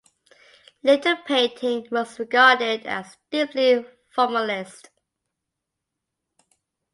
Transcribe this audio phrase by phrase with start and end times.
[0.81, 4.89] Later the painting was regarded as deeply formalist.